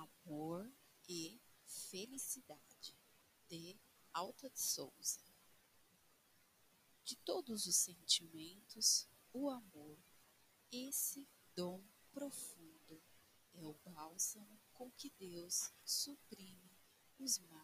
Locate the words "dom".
11.54-11.82